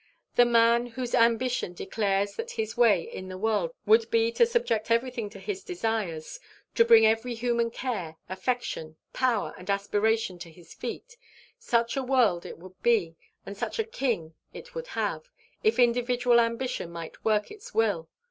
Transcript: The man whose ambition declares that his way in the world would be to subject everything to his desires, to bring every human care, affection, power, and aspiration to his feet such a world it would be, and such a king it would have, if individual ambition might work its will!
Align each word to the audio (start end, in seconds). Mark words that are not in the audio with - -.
The 0.35 0.45
man 0.45 0.87
whose 0.87 1.13
ambition 1.13 1.73
declares 1.75 2.33
that 2.35 2.53
his 2.53 2.75
way 2.75 3.03
in 3.03 3.27
the 3.27 3.37
world 3.37 3.69
would 3.85 4.09
be 4.09 4.31
to 4.31 4.47
subject 4.47 4.89
everything 4.89 5.29
to 5.29 5.37
his 5.37 5.63
desires, 5.63 6.39
to 6.73 6.83
bring 6.83 7.05
every 7.05 7.35
human 7.35 7.69
care, 7.69 8.15
affection, 8.27 8.97
power, 9.13 9.53
and 9.59 9.69
aspiration 9.69 10.39
to 10.39 10.49
his 10.49 10.73
feet 10.73 11.17
such 11.59 11.95
a 11.95 12.01
world 12.01 12.47
it 12.47 12.57
would 12.57 12.81
be, 12.81 13.15
and 13.45 13.55
such 13.55 13.77
a 13.77 13.83
king 13.83 14.33
it 14.55 14.73
would 14.73 14.87
have, 14.97 15.29
if 15.63 15.77
individual 15.77 16.39
ambition 16.39 16.89
might 16.89 17.23
work 17.23 17.51
its 17.51 17.71
will! 17.75 18.09